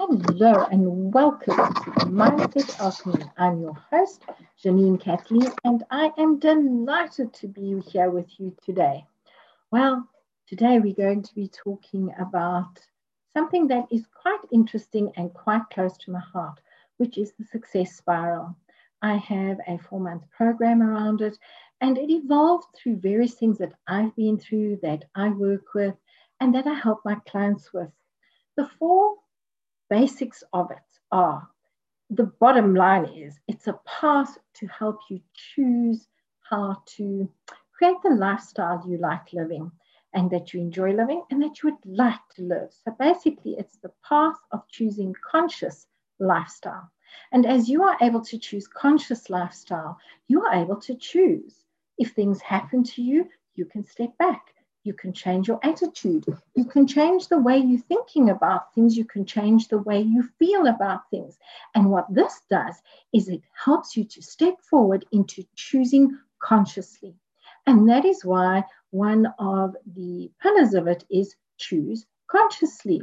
[0.00, 3.24] Hello and welcome to the Mindset Alchemy.
[3.36, 4.22] I'm your host,
[4.64, 9.04] Janine Kathleen, and I am delighted to be here with you today.
[9.72, 10.08] Well,
[10.46, 12.78] today we're going to be talking about
[13.32, 16.60] something that is quite interesting and quite close to my heart,
[16.98, 18.54] which is the success spiral.
[19.02, 21.36] I have a four month program around it,
[21.80, 25.96] and it evolved through various things that I've been through, that I work with,
[26.38, 27.90] and that I help my clients with.
[28.56, 29.16] The four
[29.90, 30.78] basics of it
[31.12, 31.48] are
[32.10, 36.08] the bottom line is it's a path to help you choose
[36.48, 37.28] how to
[37.72, 39.70] create the lifestyle you like living
[40.14, 42.72] and that you enjoy living and that you would like to live.
[42.84, 45.86] So basically, it's the path of choosing conscious
[46.18, 46.90] lifestyle.
[47.32, 49.98] And as you are able to choose conscious lifestyle,
[50.28, 51.64] you are able to choose.
[51.98, 54.54] If things happen to you, you can step back.
[54.88, 56.24] You can change your attitude.
[56.54, 58.96] You can change the way you're thinking about things.
[58.96, 61.36] You can change the way you feel about things.
[61.74, 62.74] And what this does
[63.12, 67.14] is it helps you to step forward into choosing consciously.
[67.66, 73.02] And that is why one of the pillars of it is choose consciously.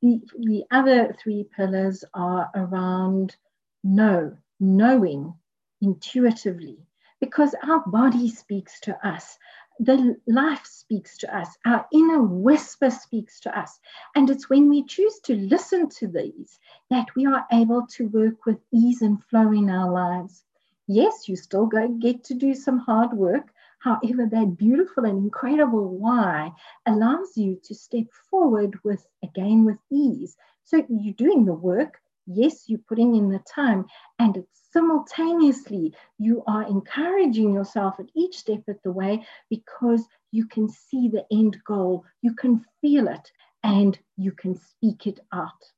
[0.00, 3.36] The, the other three pillars are around
[3.84, 5.34] know, knowing
[5.82, 6.78] intuitively,
[7.20, 9.38] because our body speaks to us
[9.78, 13.78] the life speaks to us, our inner whisper speaks to us.
[14.14, 16.58] And it's when we choose to listen to these
[16.90, 20.44] that we are able to work with ease and flow in our lives.
[20.86, 23.52] Yes, you still go get to do some hard work.
[23.80, 26.52] However, that beautiful and incredible why
[26.86, 30.36] allows you to step forward with again with ease.
[30.64, 33.86] So you're doing the work, yes, you're putting in the time,
[34.18, 40.46] and it's simultaneously you are encouraging yourself at each step of the way because you
[40.46, 43.30] can see the end goal, you can feel it,
[43.62, 45.72] and you can speak it out.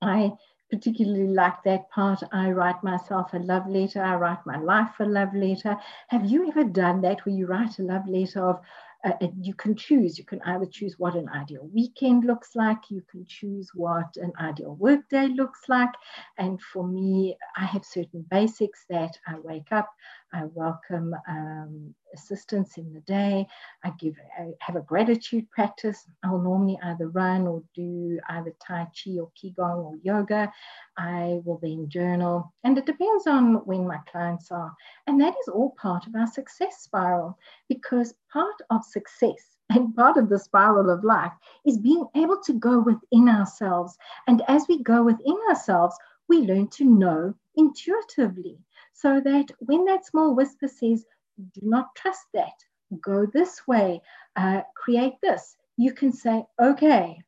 [0.00, 0.32] I
[0.70, 2.22] particularly like that part.
[2.32, 5.76] I write myself a love letter, I write my life a love letter.
[6.08, 8.60] Have you ever done that where you write a love letter of
[9.04, 10.18] uh, you can choose.
[10.18, 14.32] You can either choose what an ideal weekend looks like, you can choose what an
[14.40, 15.92] ideal workday looks like.
[16.36, 19.88] And for me, I have certain basics that I wake up,
[20.32, 23.46] I welcome um, assistance in the day.
[23.84, 26.06] I give I have a gratitude practice.
[26.24, 30.52] I'll normally either run or do either Tai Chi or Qigong or yoga.
[30.96, 34.74] I will then journal, and it depends on when my clients are.
[35.06, 37.38] And that is all part of our success spiral
[37.68, 41.32] because part of success and part of the spiral of life
[41.66, 43.96] is being able to go within ourselves.
[44.26, 45.96] And as we go within ourselves,
[46.28, 48.58] we learn to know intuitively
[48.92, 51.04] so that when that small whisper says,
[51.38, 52.52] do not trust that,
[53.00, 54.00] go this way,
[54.36, 57.18] uh, create this, you can say, okay.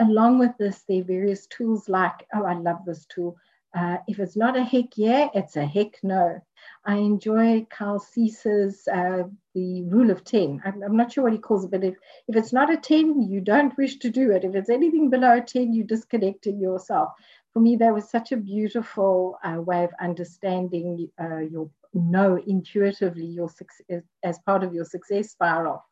[0.00, 3.36] Along with this, there are various tools like, oh, I love this tool.
[3.76, 6.40] Uh, if it's not a heck yeah, it's a heck no.
[6.84, 9.24] I enjoy Carl Cease's uh,
[9.54, 10.62] the rule of 10.
[10.64, 11.94] I'm, I'm, not sure what he calls it, but if,
[12.28, 14.44] if it's not a 10, you don't wish to do it.
[14.44, 17.12] If it's anything below a 10, you're disconnecting yourself
[17.54, 23.26] for me, that was such a beautiful uh, way of understanding uh, your know intuitively
[23.26, 25.84] your success, as part of your success spiral.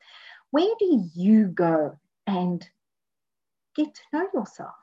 [0.51, 2.67] Where do you go and
[3.75, 4.75] get to know yourself?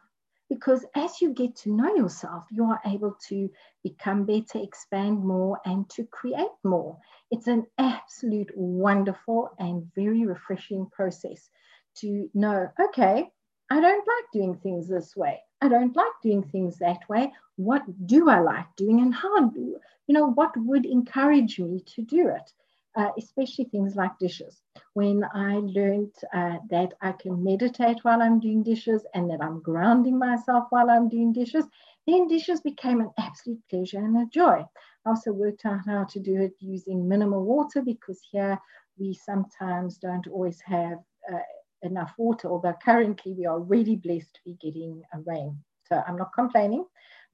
[0.49, 3.49] Because as you get to know yourself, you are able to
[3.83, 6.97] become better, expand more, and to create more.
[7.29, 11.49] It's an absolute wonderful and very refreshing process
[11.97, 13.29] to know, okay,
[13.69, 15.41] I don't like doing things this way.
[15.61, 17.33] I don't like doing things that way.
[17.57, 22.01] What do I like doing and how do, you know, what would encourage me to
[22.01, 22.51] do it?
[22.95, 24.61] Uh, especially things like dishes.
[24.93, 29.61] When I learned uh, that I can meditate while I'm doing dishes and that I'm
[29.61, 31.65] grounding myself while I'm doing dishes,
[32.07, 34.65] then dishes became an absolute pleasure and a joy.
[35.05, 38.59] I also worked out how to do it using minimal water because here
[38.97, 40.99] we sometimes don't always have
[41.31, 41.37] uh,
[41.83, 45.57] enough water, although currently we are really blessed to be getting a rain.
[45.87, 46.85] So I'm not complaining.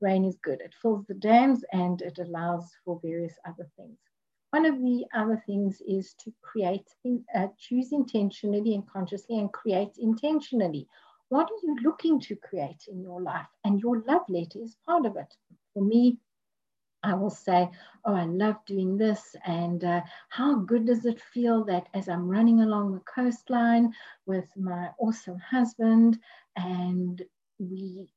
[0.01, 0.61] Rain is good.
[0.61, 3.97] It fills the dams and it allows for various other things.
[4.51, 6.87] One of the other things is to create,
[7.35, 10.87] uh, choose intentionally and consciously and create intentionally.
[11.29, 13.47] What are you looking to create in your life?
[13.63, 15.33] And your love letter is part of it.
[15.73, 16.19] For me,
[17.05, 17.69] I will say,
[18.03, 19.35] Oh, I love doing this.
[19.45, 23.93] And uh, how good does it feel that as I'm running along the coastline
[24.25, 26.19] with my awesome husband
[26.57, 27.21] and
[27.59, 28.09] we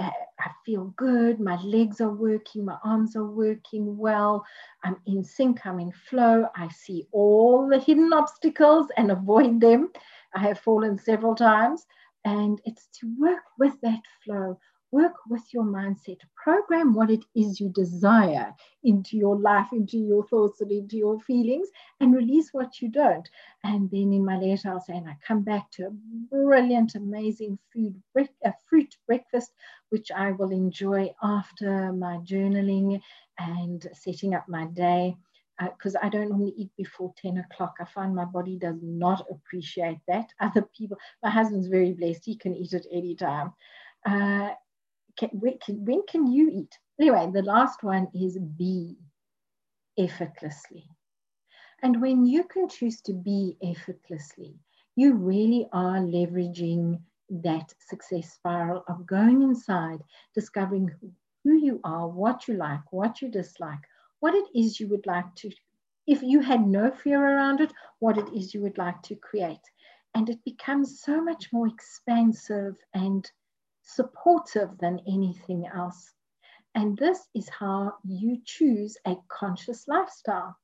[0.00, 0.10] uh,
[0.40, 4.44] I feel good, my legs are working, my arms are working well,
[4.82, 9.90] I'm in sync, I'm in flow, I see all the hidden obstacles and avoid them.
[10.34, 11.86] I have fallen several times,
[12.24, 14.58] and it's to work with that flow
[14.94, 18.54] work with your mindset, program what it is you desire
[18.84, 21.68] into your life, into your thoughts, and into your feelings,
[21.98, 23.28] and release what you don't.
[23.64, 25.90] And then in my letter, I'll say, and I come back to a
[26.30, 28.00] brilliant, amazing food,
[28.44, 29.50] a fruit breakfast,
[29.88, 33.00] which I will enjoy after my journaling
[33.38, 35.16] and setting up my day
[35.60, 37.74] because uh, I don't normally eat before 10 o'clock.
[37.80, 40.28] I find my body does not appreciate that.
[40.40, 43.52] Other people, my husband's very blessed, he can eat at any time.
[44.06, 44.50] Uh,
[45.16, 46.78] can, when, can, when can you eat?
[47.00, 48.96] Anyway, the last one is be
[49.98, 50.88] effortlessly.
[51.82, 54.54] And when you can choose to be effortlessly,
[54.96, 57.00] you really are leveraging
[57.30, 60.02] that success spiral of going inside,
[60.34, 60.90] discovering
[61.42, 63.80] who you are, what you like, what you dislike,
[64.20, 65.50] what it is you would like to,
[66.06, 69.60] if you had no fear around it, what it is you would like to create.
[70.14, 73.30] And it becomes so much more expansive and
[73.84, 76.12] supportive than anything else.
[76.74, 80.56] And this is how you choose a conscious lifestyle.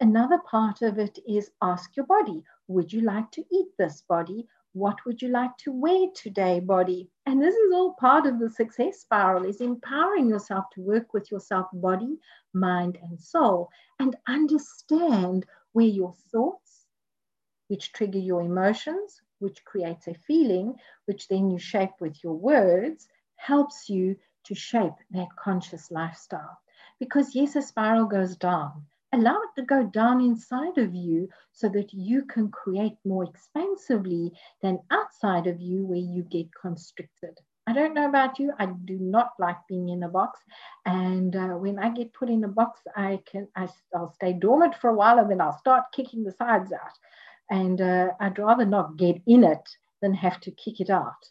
[0.00, 4.46] Another part of it is ask your body, would you like to eat this body?
[4.72, 7.08] What would you like to wear today, body?
[7.26, 11.30] And this is all part of the success spiral is empowering yourself to work with
[11.30, 12.18] yourself, body,
[12.52, 16.86] mind, and soul, and understand where your thoughts,
[17.68, 20.74] which trigger your emotions, which creates a feeling,
[21.06, 26.58] which then you shape with your words, helps you to shape that conscious lifestyle.
[26.98, 28.86] Because yes, a spiral goes down.
[29.12, 34.32] Allow it to go down inside of you so that you can create more expansively
[34.60, 37.38] than outside of you where you get constricted.
[37.66, 38.52] I don't know about you.
[38.58, 40.40] I do not like being in a box.
[40.84, 44.74] And uh, when I get put in a box, I can I, will stay dormant
[44.74, 46.98] for a while and then I'll start kicking the sides out.
[47.50, 49.68] And uh, I'd rather not get in it
[50.00, 51.28] than have to kick it out.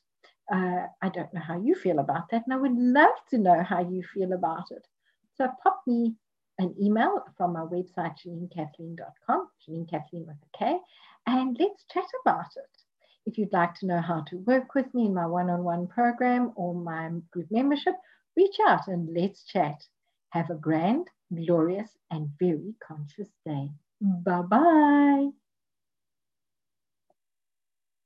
[0.52, 3.64] Uh, I don't know how you feel about that, and I would love to know
[3.64, 4.86] how you feel about it.
[5.36, 6.16] So pop me
[6.60, 10.78] an email from my website, JanineKathleen.com, Janine Kathleen with a K,
[11.28, 12.70] and let's chat about it.
[13.26, 15.88] If you'd like to know how to work with me in my one on one
[15.88, 17.96] program or my group membership,
[18.36, 19.82] reach out and let's chat.
[20.32, 23.70] Have a grand, glorious, and very conscious day.
[24.02, 25.43] Bye bye.